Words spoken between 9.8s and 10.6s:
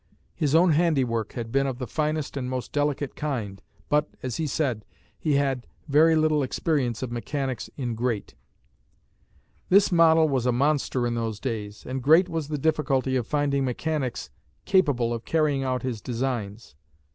model was a